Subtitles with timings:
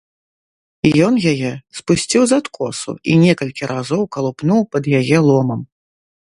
[1.07, 1.51] Ён яе
[1.81, 5.61] спусціў з адкосу і некалькі разоў калупнуў пад яе ломам.